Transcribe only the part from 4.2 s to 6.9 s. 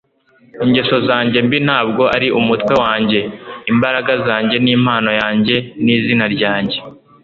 zanjye n'impano yanjye ni izina ryanjye